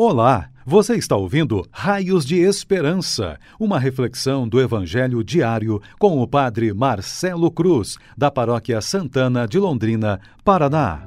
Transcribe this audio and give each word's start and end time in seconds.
Olá, 0.00 0.48
você 0.64 0.94
está 0.94 1.16
ouvindo 1.16 1.66
Raios 1.72 2.24
de 2.24 2.36
Esperança, 2.36 3.36
uma 3.58 3.80
reflexão 3.80 4.46
do 4.46 4.60
Evangelho 4.60 5.24
diário 5.24 5.82
com 5.98 6.22
o 6.22 6.28
Padre 6.28 6.72
Marcelo 6.72 7.50
Cruz, 7.50 7.96
da 8.16 8.30
Paróquia 8.30 8.80
Santana 8.80 9.44
de 9.44 9.58
Londrina, 9.58 10.20
Paraná. 10.44 11.02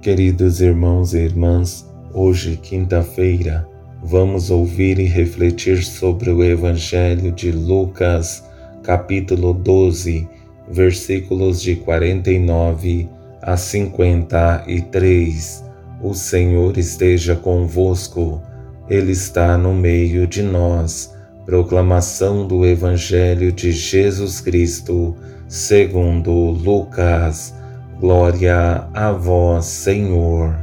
Queridos 0.00 0.60
irmãos 0.60 1.12
e 1.12 1.18
irmãs, 1.18 1.84
hoje, 2.14 2.56
quinta-feira, 2.56 3.68
vamos 4.04 4.48
ouvir 4.48 5.00
e 5.00 5.06
refletir 5.06 5.82
sobre 5.82 6.30
o 6.30 6.44
Evangelho 6.44 7.32
de 7.32 7.50
Lucas, 7.50 8.48
capítulo 8.84 9.52
12, 9.52 10.28
versículos 10.68 11.60
de 11.60 11.74
49 11.74 13.08
a 13.42 13.56
53 13.56 15.69
o 16.02 16.14
Senhor 16.14 16.78
esteja 16.78 17.36
convosco, 17.36 18.40
Ele 18.88 19.12
está 19.12 19.58
no 19.58 19.74
meio 19.74 20.26
de 20.26 20.42
nós. 20.42 21.14
Proclamação 21.44 22.46
do 22.46 22.64
Evangelho 22.64 23.52
de 23.52 23.70
Jesus 23.70 24.40
Cristo, 24.40 25.14
segundo 25.46 26.30
Lucas. 26.32 27.54
Glória 27.98 28.88
a 28.94 29.12
vós, 29.12 29.66
Senhor. 29.66 30.54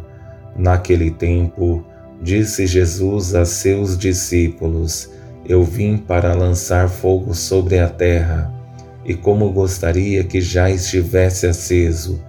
Naquele 0.55 1.11
tempo, 1.11 1.85
disse 2.21 2.65
Jesus 2.65 3.35
a 3.35 3.45
seus 3.45 3.95
discípulos: 3.95 5.11
Eu 5.45 5.63
vim 5.63 5.97
para 5.97 6.33
lançar 6.33 6.89
fogo 6.89 7.35
sobre 7.35 7.77
a 7.77 7.87
terra, 7.87 8.51
e 9.05 9.13
como 9.13 9.51
gostaria 9.51 10.23
que 10.23 10.41
já 10.41 10.69
estivesse 10.69 11.45
aceso, 11.45 12.19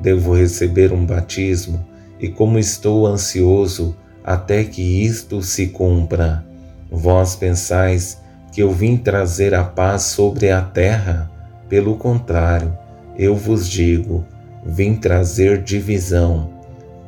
devo 0.00 0.34
receber 0.34 0.92
um 0.92 1.06
batismo 1.06 1.87
e 2.20 2.28
como 2.28 2.58
estou 2.58 3.06
ansioso 3.06 3.96
até 4.24 4.64
que 4.64 5.04
isto 5.04 5.42
se 5.42 5.68
cumpra. 5.68 6.44
Vós 6.90 7.34
pensais 7.34 8.18
que 8.52 8.62
eu 8.62 8.72
vim 8.72 8.96
trazer 8.96 9.54
a 9.54 9.64
paz 9.64 10.02
sobre 10.02 10.50
a 10.50 10.60
terra? 10.60 11.30
Pelo 11.68 11.96
contrário, 11.96 12.76
eu 13.16 13.36
vos 13.36 13.68
digo, 13.68 14.24
vim 14.64 14.94
trazer 14.94 15.62
divisão, 15.62 16.50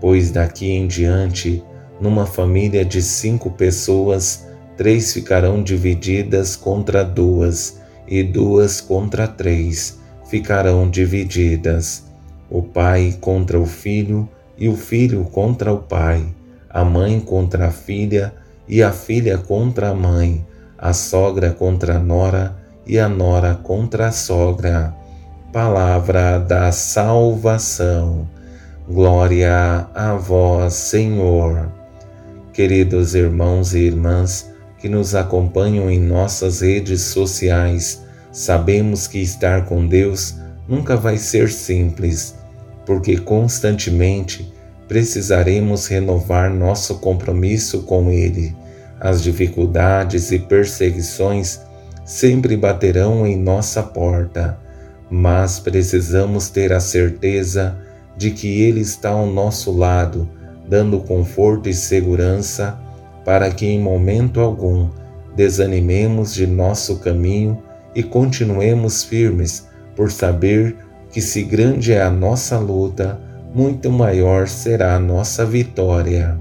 pois 0.00 0.30
daqui 0.30 0.70
em 0.70 0.86
diante, 0.86 1.62
numa 2.00 2.26
família 2.26 2.84
de 2.84 3.02
cinco 3.02 3.50
pessoas, 3.50 4.46
três 4.76 5.12
ficarão 5.12 5.62
divididas 5.62 6.56
contra 6.56 7.04
duas, 7.04 7.80
e 8.06 8.22
duas 8.22 8.80
contra 8.80 9.28
três 9.28 9.98
ficarão 10.28 10.88
divididas. 10.88 12.04
O 12.50 12.62
pai 12.62 13.16
contra 13.20 13.58
o 13.58 13.66
filho, 13.66 14.28
e 14.60 14.68
o 14.68 14.76
filho 14.76 15.24
contra 15.24 15.72
o 15.72 15.78
pai, 15.78 16.22
a 16.68 16.84
mãe 16.84 17.18
contra 17.18 17.68
a 17.68 17.70
filha 17.70 18.34
e 18.68 18.82
a 18.82 18.92
filha 18.92 19.38
contra 19.38 19.88
a 19.88 19.94
mãe, 19.94 20.46
a 20.78 20.92
sogra 20.92 21.50
contra 21.50 21.96
a 21.96 21.98
nora 21.98 22.54
e 22.86 22.98
a 22.98 23.08
nora 23.08 23.54
contra 23.54 24.08
a 24.08 24.12
sogra. 24.12 24.94
Palavra 25.50 26.38
da 26.38 26.70
salvação. 26.70 28.28
Glória 28.86 29.88
a 29.94 30.14
vós, 30.14 30.74
Senhor. 30.74 31.72
Queridos 32.52 33.14
irmãos 33.14 33.74
e 33.74 33.78
irmãs 33.78 34.50
que 34.78 34.88
nos 34.88 35.14
acompanham 35.14 35.90
em 35.90 36.00
nossas 36.00 36.60
redes 36.60 37.02
sociais, 37.02 38.02
sabemos 38.32 39.06
que 39.06 39.18
estar 39.18 39.64
com 39.66 39.86
Deus 39.86 40.36
nunca 40.68 40.96
vai 40.96 41.16
ser 41.18 41.50
simples 41.50 42.39
porque 42.90 43.16
constantemente 43.16 44.52
precisaremos 44.88 45.86
renovar 45.86 46.52
nosso 46.52 46.96
compromisso 46.96 47.82
com 47.82 48.10
Ele. 48.10 48.52
As 48.98 49.22
dificuldades 49.22 50.32
e 50.32 50.40
perseguições 50.40 51.60
sempre 52.04 52.56
baterão 52.56 53.24
em 53.24 53.36
nossa 53.36 53.80
porta, 53.80 54.58
mas 55.08 55.60
precisamos 55.60 56.50
ter 56.50 56.72
a 56.72 56.80
certeza 56.80 57.78
de 58.16 58.32
que 58.32 58.62
Ele 58.62 58.80
está 58.80 59.10
ao 59.10 59.24
nosso 59.24 59.70
lado, 59.70 60.28
dando 60.68 60.98
conforto 60.98 61.68
e 61.68 61.72
segurança 61.72 62.76
para 63.24 63.52
que 63.52 63.66
em 63.66 63.78
momento 63.78 64.40
algum 64.40 64.88
desanimemos 65.36 66.34
de 66.34 66.44
nosso 66.44 66.98
caminho 66.98 67.62
e 67.94 68.02
continuemos 68.02 69.04
firmes 69.04 69.68
por 69.94 70.10
saber 70.10 70.89
que 71.10 71.20
se 71.20 71.42
grande 71.42 71.92
é 71.92 72.02
a 72.02 72.10
nossa 72.10 72.58
luta, 72.58 73.20
muito 73.54 73.90
maior 73.90 74.46
será 74.46 74.94
a 74.94 75.00
nossa 75.00 75.44
vitória. 75.44 76.38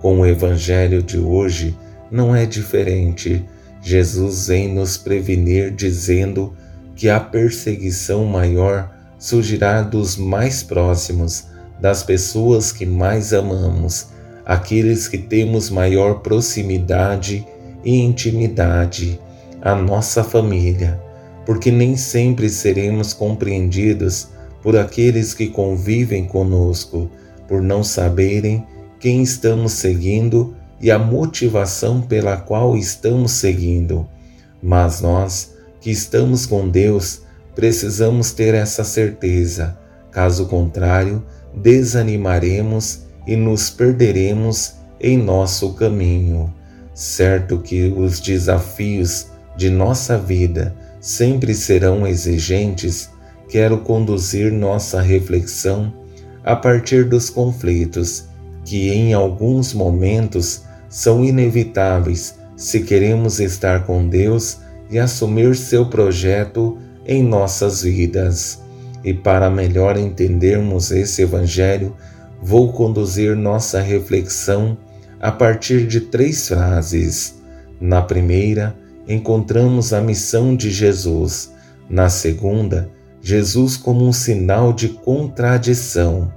Com 0.00 0.20
o 0.20 0.26
Evangelho 0.26 1.02
de 1.02 1.18
hoje 1.18 1.76
não 2.10 2.36
é 2.36 2.44
diferente. 2.44 3.44
Jesus 3.82 4.48
vem 4.48 4.74
nos 4.74 4.98
prevenir 4.98 5.70
dizendo 5.70 6.54
que 6.94 7.08
a 7.08 7.18
perseguição 7.18 8.26
maior 8.26 8.90
surgirá 9.18 9.80
dos 9.80 10.16
mais 10.16 10.62
próximos, 10.62 11.46
das 11.80 12.02
pessoas 12.02 12.72
que 12.72 12.84
mais 12.84 13.32
amamos, 13.32 14.08
aqueles 14.44 15.08
que 15.08 15.16
temos 15.16 15.70
maior 15.70 16.20
proximidade 16.20 17.46
e 17.82 18.00
intimidade, 18.00 19.18
a 19.62 19.74
nossa 19.74 20.22
família 20.22 21.00
porque 21.50 21.72
nem 21.72 21.96
sempre 21.96 22.48
seremos 22.48 23.12
compreendidos 23.12 24.28
por 24.62 24.76
aqueles 24.76 25.34
que 25.34 25.48
convivem 25.48 26.24
conosco, 26.24 27.10
por 27.48 27.60
não 27.60 27.82
saberem 27.82 28.64
quem 29.00 29.20
estamos 29.20 29.72
seguindo 29.72 30.54
e 30.80 30.92
a 30.92 30.96
motivação 30.96 32.02
pela 32.02 32.36
qual 32.36 32.76
estamos 32.76 33.32
seguindo. 33.32 34.08
Mas 34.62 35.00
nós, 35.00 35.56
que 35.80 35.90
estamos 35.90 36.46
com 36.46 36.68
Deus, 36.68 37.22
precisamos 37.56 38.30
ter 38.30 38.54
essa 38.54 38.84
certeza, 38.84 39.76
caso 40.12 40.46
contrário, 40.46 41.20
desanimaremos 41.52 43.06
e 43.26 43.34
nos 43.34 43.70
perderemos 43.70 44.74
em 45.00 45.18
nosso 45.18 45.72
caminho. 45.72 46.54
Certo 46.94 47.58
que 47.58 47.88
os 47.88 48.20
desafios 48.20 49.26
de 49.56 49.68
nossa 49.68 50.16
vida 50.16 50.76
sempre 51.00 51.54
serão 51.54 52.06
exigentes, 52.06 53.10
quero 53.48 53.78
conduzir 53.78 54.52
nossa 54.52 55.00
reflexão 55.00 55.92
a 56.44 56.54
partir 56.54 57.04
dos 57.04 57.30
conflitos 57.30 58.24
que, 58.64 58.90
em 58.90 59.12
alguns 59.12 59.72
momentos, 59.72 60.62
são 60.88 61.24
inevitáveis 61.24 62.38
se 62.56 62.80
queremos 62.80 63.40
estar 63.40 63.86
com 63.86 64.06
Deus 64.06 64.58
e 64.90 64.98
assumir 64.98 65.56
seu 65.56 65.86
projeto 65.86 66.76
em 67.06 67.22
nossas 67.22 67.82
vidas. 67.82 68.60
E 69.02 69.14
para 69.14 69.48
melhor 69.48 69.96
entendermos 69.96 70.90
esse 70.90 71.22
Evangelho, 71.22 71.96
vou 72.42 72.72
conduzir 72.72 73.34
nossa 73.34 73.80
reflexão 73.80 74.76
a 75.18 75.32
partir 75.32 75.86
de 75.86 76.00
três 76.02 76.48
frases. 76.48 77.40
Na 77.80 78.02
primeira, 78.02 78.76
encontramos 79.12 79.92
a 79.92 80.00
missão 80.00 80.54
de 80.54 80.70
Jesus. 80.70 81.52
Na 81.88 82.08
segunda, 82.08 82.88
Jesus 83.20 83.76
como 83.76 84.06
um 84.06 84.12
sinal 84.12 84.72
de 84.72 84.90
contradição. 84.90 86.32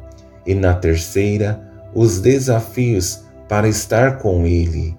E 0.46 0.56
na 0.56 0.74
terceira, 0.74 1.62
os 1.94 2.20
desafios 2.20 3.22
para 3.48 3.68
estar 3.68 4.18
com 4.18 4.48
Ele. 4.48 4.98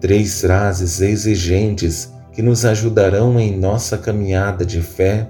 Três 0.00 0.40
frases 0.40 1.02
exigentes 1.02 2.10
que 2.32 2.40
nos 2.40 2.64
ajudarão 2.64 3.38
em 3.38 3.54
nossa 3.54 3.98
caminhada 3.98 4.64
de 4.64 4.80
fé 4.80 5.28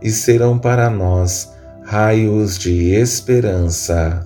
e 0.00 0.10
serão 0.10 0.56
para 0.56 0.88
nós 0.88 1.50
raios 1.82 2.56
de 2.56 2.92
esperança. 2.94 4.24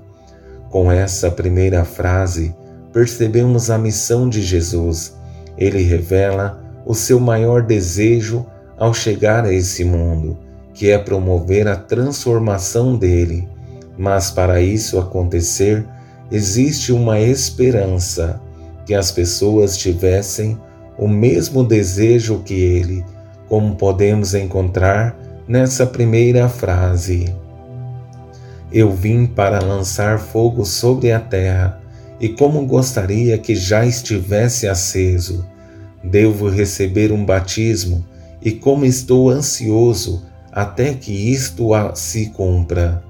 Com 0.68 0.92
essa 0.92 1.30
primeira 1.30 1.86
frase, 1.86 2.54
percebemos 2.92 3.70
a 3.70 3.78
missão 3.78 4.28
de 4.28 4.42
Jesus. 4.42 5.16
Ele 5.56 5.82
revela 5.82 6.65
o 6.86 6.94
seu 6.94 7.18
maior 7.18 7.62
desejo 7.62 8.46
ao 8.78 8.94
chegar 8.94 9.44
a 9.44 9.52
esse 9.52 9.84
mundo, 9.84 10.38
que 10.72 10.88
é 10.88 10.96
promover 10.96 11.66
a 11.66 11.74
transformação 11.74 12.96
dele. 12.96 13.48
Mas 13.98 14.30
para 14.30 14.60
isso 14.60 14.98
acontecer, 14.98 15.84
existe 16.30 16.92
uma 16.92 17.18
esperança 17.18 18.40
que 18.86 18.94
as 18.94 19.10
pessoas 19.10 19.76
tivessem 19.76 20.56
o 20.96 21.08
mesmo 21.08 21.64
desejo 21.64 22.42
que 22.44 22.54
ele, 22.54 23.04
como 23.48 23.74
podemos 23.74 24.32
encontrar 24.34 25.18
nessa 25.48 25.84
primeira 25.86 26.48
frase. 26.48 27.34
Eu 28.72 28.92
vim 28.92 29.26
para 29.26 29.58
lançar 29.58 30.18
fogo 30.20 30.64
sobre 30.64 31.10
a 31.10 31.18
terra, 31.18 31.80
e 32.20 32.28
como 32.28 32.64
gostaria 32.64 33.36
que 33.38 33.54
já 33.54 33.84
estivesse 33.84 34.68
aceso 34.68 35.44
Devo 36.10 36.48
receber 36.48 37.10
um 37.10 37.24
batismo 37.24 38.06
e 38.40 38.52
como 38.52 38.84
estou 38.84 39.28
ansioso 39.28 40.24
até 40.52 40.94
que 40.94 41.12
isto 41.12 41.70
se 41.94 42.26
cumpra. 42.26 43.02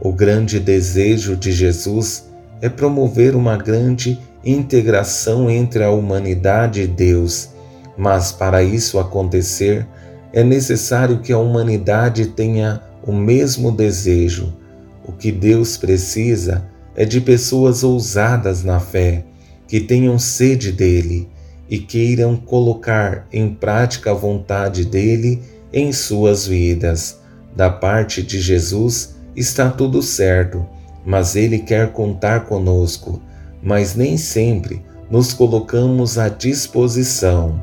O 0.00 0.10
grande 0.10 0.58
desejo 0.58 1.36
de 1.36 1.52
Jesus 1.52 2.30
é 2.62 2.68
promover 2.70 3.36
uma 3.36 3.58
grande 3.58 4.18
integração 4.42 5.50
entre 5.50 5.84
a 5.84 5.90
humanidade 5.90 6.80
e 6.80 6.86
Deus, 6.86 7.50
mas 7.96 8.32
para 8.32 8.62
isso 8.62 8.98
acontecer, 8.98 9.86
é 10.32 10.42
necessário 10.42 11.20
que 11.20 11.34
a 11.34 11.38
humanidade 11.38 12.28
tenha 12.28 12.80
o 13.06 13.12
mesmo 13.12 13.70
desejo. 13.70 14.56
O 15.04 15.12
que 15.12 15.30
Deus 15.30 15.76
precisa 15.76 16.64
é 16.96 17.04
de 17.04 17.20
pessoas 17.20 17.84
ousadas 17.84 18.64
na 18.64 18.80
fé, 18.80 19.24
que 19.68 19.78
tenham 19.78 20.18
sede 20.18 20.72
dele 20.72 21.28
e 21.70 21.78
queiram 21.78 22.34
colocar 22.34 23.28
em 23.32 23.48
prática 23.54 24.10
a 24.10 24.14
vontade 24.14 24.84
dele 24.84 25.40
em 25.72 25.92
suas 25.92 26.44
vidas. 26.44 27.20
Da 27.54 27.70
parte 27.70 28.22
de 28.22 28.40
Jesus 28.40 29.14
está 29.36 29.70
tudo 29.70 30.02
certo, 30.02 30.66
mas 31.06 31.36
ele 31.36 31.60
quer 31.60 31.92
contar 31.92 32.40
conosco, 32.46 33.22
mas 33.62 33.94
nem 33.94 34.16
sempre 34.16 34.84
nos 35.08 35.32
colocamos 35.32 36.18
à 36.18 36.28
disposição. 36.28 37.62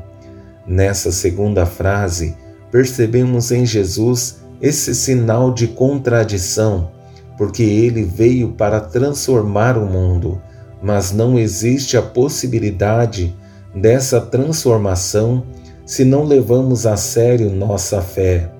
Nessa 0.66 1.12
segunda 1.12 1.66
frase, 1.66 2.34
percebemos 2.70 3.50
em 3.50 3.66
Jesus 3.66 4.38
esse 4.60 4.94
sinal 4.94 5.52
de 5.52 5.68
contradição, 5.68 6.90
porque 7.36 7.62
ele 7.62 8.02
veio 8.02 8.52
para 8.52 8.80
transformar 8.80 9.78
o 9.78 9.86
mundo, 9.86 10.40
mas 10.82 11.12
não 11.12 11.38
existe 11.38 11.96
a 11.96 12.02
possibilidade 12.02 13.34
dessa 13.80 14.20
transformação 14.20 15.44
se 15.84 16.04
não 16.04 16.24
levamos 16.24 16.86
a 16.86 16.96
sério 16.96 17.50
nossa 17.50 18.02
fé. 18.02 18.50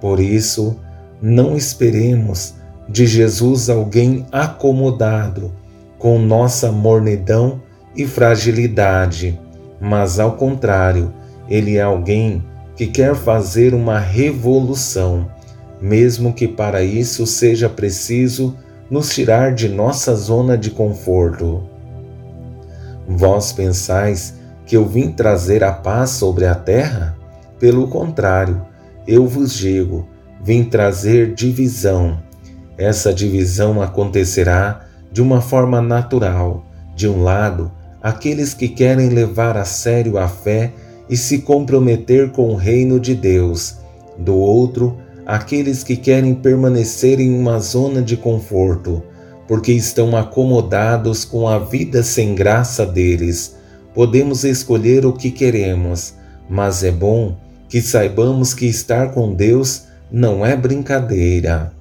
Por 0.00 0.20
isso, 0.20 0.76
não 1.20 1.56
esperemos 1.56 2.54
de 2.88 3.06
Jesus 3.06 3.68
alguém 3.68 4.24
acomodado 4.30 5.52
com 5.98 6.18
nossa 6.18 6.70
mornidão 6.70 7.60
e 7.96 8.06
fragilidade, 8.06 9.38
mas 9.80 10.20
ao 10.20 10.36
contrário, 10.36 11.12
ele 11.48 11.76
é 11.76 11.82
alguém 11.82 12.44
que 12.76 12.86
quer 12.86 13.16
fazer 13.16 13.74
uma 13.74 13.98
revolução, 13.98 15.28
mesmo 15.80 16.32
que 16.32 16.46
para 16.46 16.82
isso 16.82 17.26
seja 17.26 17.68
preciso 17.68 18.56
nos 18.88 19.10
tirar 19.10 19.52
de 19.52 19.68
nossa 19.68 20.14
zona 20.14 20.56
de 20.56 20.70
conforto. 20.70 21.68
Vós 23.08 23.52
pensais 23.52 24.37
que 24.68 24.76
eu 24.76 24.84
vim 24.84 25.10
trazer 25.10 25.64
a 25.64 25.72
paz 25.72 26.10
sobre 26.10 26.44
a 26.44 26.54
terra? 26.54 27.16
Pelo 27.58 27.88
contrário, 27.88 28.60
eu 29.06 29.26
vos 29.26 29.54
digo, 29.54 30.06
vim 30.44 30.62
trazer 30.62 31.32
divisão. 31.32 32.18
Essa 32.76 33.12
divisão 33.12 33.80
acontecerá 33.80 34.82
de 35.10 35.22
uma 35.22 35.40
forma 35.40 35.80
natural. 35.80 36.66
De 36.94 37.08
um 37.08 37.22
lado, 37.22 37.72
aqueles 38.02 38.52
que 38.52 38.68
querem 38.68 39.08
levar 39.08 39.56
a 39.56 39.64
sério 39.64 40.18
a 40.18 40.28
fé 40.28 40.74
e 41.08 41.16
se 41.16 41.38
comprometer 41.38 42.30
com 42.30 42.50
o 42.50 42.54
reino 42.54 43.00
de 43.00 43.14
Deus. 43.14 43.78
Do 44.18 44.36
outro, 44.36 44.98
aqueles 45.24 45.82
que 45.82 45.96
querem 45.96 46.34
permanecer 46.34 47.20
em 47.20 47.34
uma 47.34 47.58
zona 47.58 48.02
de 48.02 48.18
conforto, 48.18 49.02
porque 49.46 49.72
estão 49.72 50.14
acomodados 50.14 51.24
com 51.24 51.48
a 51.48 51.58
vida 51.58 52.02
sem 52.02 52.34
graça 52.34 52.84
deles 52.84 53.56
Podemos 53.98 54.44
escolher 54.44 55.04
o 55.04 55.12
que 55.12 55.28
queremos, 55.28 56.14
mas 56.48 56.84
é 56.84 56.92
bom 56.92 57.36
que 57.68 57.82
saibamos 57.82 58.54
que 58.54 58.64
estar 58.66 59.10
com 59.10 59.34
Deus 59.34 59.86
não 60.08 60.46
é 60.46 60.54
brincadeira. 60.54 61.72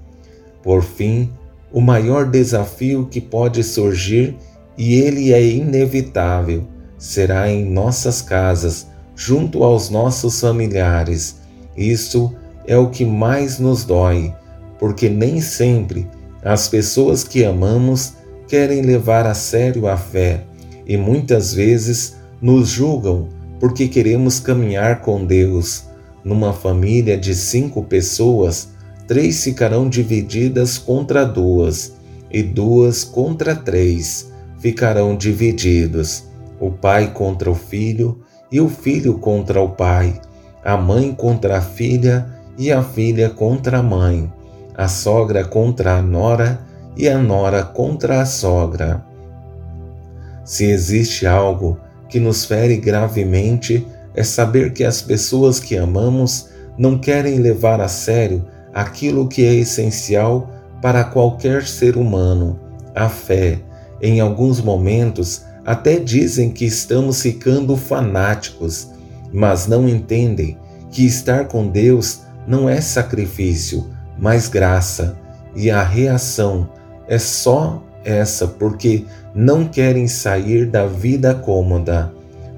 Por 0.63 0.81
fim, 0.81 1.31
o 1.71 1.79
maior 1.79 2.25
desafio 2.25 3.05
que 3.05 3.21
pode 3.21 3.63
surgir, 3.63 4.35
e 4.75 4.95
ele 4.95 5.31
é 5.31 5.45
inevitável, 5.45 6.63
será 6.97 7.51
em 7.51 7.63
nossas 7.63 8.19
casas, 8.19 8.87
junto 9.15 9.63
aos 9.63 9.91
nossos 9.91 10.41
familiares. 10.41 11.35
Isso 11.77 12.33
é 12.65 12.75
o 12.75 12.89
que 12.89 13.05
mais 13.05 13.59
nos 13.59 13.85
dói, 13.85 14.33
porque 14.79 15.07
nem 15.07 15.39
sempre 15.39 16.07
as 16.43 16.67
pessoas 16.67 17.23
que 17.23 17.45
amamos 17.45 18.13
querem 18.47 18.81
levar 18.81 19.27
a 19.27 19.35
sério 19.35 19.87
a 19.87 19.95
fé 19.95 20.46
e 20.87 20.95
muitas 20.95 21.53
vezes 21.53 22.15
nos 22.41 22.69
julgam 22.69 23.27
porque 23.59 23.87
queremos 23.87 24.39
caminhar 24.39 25.01
com 25.01 25.25
Deus. 25.25 25.83
Numa 26.23 26.53
família 26.53 27.17
de 27.17 27.33
cinco 27.33 27.83
pessoas, 27.83 28.69
três 29.07 29.43
ficarão 29.43 29.89
divididas 29.89 30.77
contra 30.77 31.25
duas, 31.25 31.93
e 32.29 32.43
duas 32.43 33.03
contra 33.03 33.55
três 33.55 34.31
ficarão 34.59 35.15
divididos: 35.15 36.25
o 36.59 36.71
pai 36.71 37.13
contra 37.13 37.49
o 37.49 37.55
filho, 37.55 38.21
e 38.51 38.59
o 38.59 38.69
filho 38.69 39.17
contra 39.19 39.61
o 39.61 39.69
pai, 39.69 40.19
a 40.63 40.77
mãe 40.77 41.13
contra 41.13 41.57
a 41.57 41.61
filha, 41.61 42.27
e 42.57 42.71
a 42.71 42.83
filha 42.83 43.29
contra 43.29 43.79
a 43.79 43.83
mãe, 43.83 44.31
a 44.75 44.87
sogra 44.87 45.45
contra 45.45 45.97
a 45.97 46.01
nora, 46.01 46.59
e 46.95 47.07
a 47.07 47.17
nora 47.17 47.63
contra 47.63 48.21
a 48.21 48.25
sogra. 48.25 49.06
Se 50.47 50.63
existe 50.63 51.27
algo 51.27 51.77
que 52.07 52.21
nos 52.21 52.45
fere 52.45 52.77
gravemente, 52.77 53.85
é 54.15 54.23
saber 54.23 54.71
que 54.71 54.85
as 54.85 55.01
pessoas 55.01 55.59
que 55.59 55.75
amamos 55.75 56.47
não 56.77 56.97
querem 56.97 57.39
levar 57.39 57.81
a 57.81 57.89
sério 57.89 58.45
aquilo 58.73 59.27
que 59.27 59.43
é 59.45 59.53
essencial 59.53 60.49
para 60.81 61.03
qualquer 61.03 61.67
ser 61.67 61.97
humano, 61.97 62.57
a 62.95 63.09
fé. 63.09 63.59
Em 64.01 64.21
alguns 64.21 64.61
momentos, 64.61 65.41
até 65.65 65.99
dizem 65.99 66.49
que 66.49 66.63
estamos 66.63 67.21
ficando 67.21 67.75
fanáticos, 67.75 68.87
mas 69.33 69.67
não 69.67 69.87
entendem 69.89 70.57
que 70.89 71.05
estar 71.05 71.49
com 71.49 71.67
Deus 71.67 72.21
não 72.47 72.69
é 72.69 72.79
sacrifício, 72.79 73.89
mas 74.17 74.47
graça, 74.47 75.19
e 75.53 75.69
a 75.69 75.83
reação 75.83 76.69
é 77.05 77.19
só 77.19 77.83
essa 78.07 78.47
porque 78.47 79.03
não 79.35 79.65
querem 79.65 80.07
sair 80.07 80.65
da 80.65 80.87
vida 80.87 81.35
cômoda. 81.35 82.11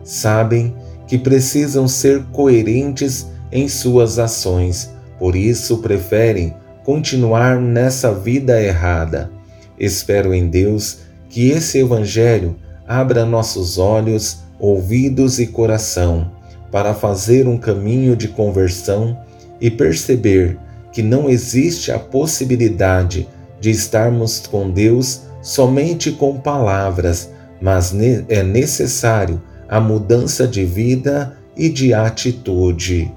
Sabem 0.04 0.75
que 1.07 1.18
precisam 1.18 1.88
ser 1.88 2.24
coerentes 2.31 3.28
em 3.51 3.68
suas 3.68 4.19
ações, 4.19 4.92
por 5.18 5.36
isso 5.36 5.80
preferem 5.80 6.54
continuar 6.86 7.60
nessa 7.60 8.13
vida 8.13 8.62
errada. 8.62 9.31
Espero 9.78 10.34
em 10.34 10.48
Deus 10.48 11.00
que 11.28 11.50
esse 11.50 11.80
Evangelho 11.80 12.56
abra 12.88 13.25
nossos 13.25 13.77
olhos, 13.77 14.39
ouvidos 14.60 15.39
e 15.39 15.48
coração 15.48 16.32
para 16.72 16.94
fazer 16.94 17.48
um 17.48 17.58
caminho 17.58 18.15
de 18.15 18.27
conversão 18.27 19.18
e 19.60 19.72
perceber 19.72 20.58
que 20.91 21.01
não 21.01 21.29
existe 21.29 21.91
a 21.91 22.00
possibilidade 22.00 23.27
de 23.60 23.70
estarmos 23.70 24.39
com 24.39 24.70
Deus 24.70 25.22
somente 25.41 26.12
com 26.12 26.39
palavras, 26.39 27.29
mas 27.62 27.93
é 28.27 28.43
necessário 28.43 29.41
a 29.67 29.79
mudança 29.79 30.48
de 30.48 30.65
vida 30.65 31.38
e 31.55 31.69
de 31.69 31.93
atitude. 31.93 33.12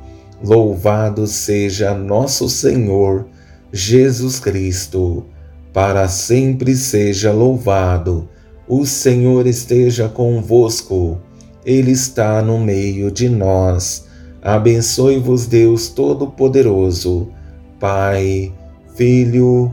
Louvado 0.45 1.26
seja 1.26 1.95
nosso 1.95 2.49
Senhor 2.49 3.26
Jesus 3.73 4.38
Cristo, 4.41 5.25
para 5.73 6.09
sempre 6.09 6.75
seja 6.75 7.33
louvado. 7.33 8.29
O 8.69 8.85
Senhor 8.85 9.47
esteja 9.47 10.09
convosco, 10.09 11.19
Ele 11.64 11.93
está 11.93 12.43
no 12.43 12.59
meio 12.59 13.11
de 13.11 13.29
nós. 13.29 14.07
Abençoe-vos, 14.43 15.47
Deus 15.47 15.88
Todo-Poderoso, 15.88 17.29
Pai, 17.79 18.52
Filho 18.97 19.73